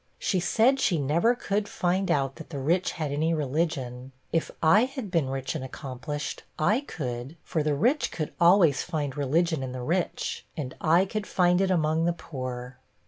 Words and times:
She 0.17 0.39
said, 0.39 0.79
'she 0.79 0.97
never 0.97 1.35
could 1.35 1.67
find 1.67 2.09
out 2.09 2.37
that 2.37 2.49
the 2.49 2.57
rich 2.57 2.93
had 2.93 3.11
any 3.11 3.35
religion. 3.35 4.13
If 4.33 4.49
I 4.63 4.85
had 4.85 5.11
been 5.11 5.29
rich 5.29 5.53
and 5.53 5.63
accomplished, 5.63 6.41
I 6.57 6.81
could; 6.87 7.37
for 7.43 7.61
the 7.61 7.75
rich 7.75 8.09
could 8.11 8.33
always 8.41 8.81
find 8.81 9.15
religion 9.15 9.61
in 9.61 9.73
the 9.73 9.83
rich, 9.83 10.43
and 10.57 10.73
I 10.81 11.05
could 11.05 11.27
find 11.27 11.61
it 11.61 11.69
among 11.69 12.05
the 12.05 12.13
poor.' 12.13 12.79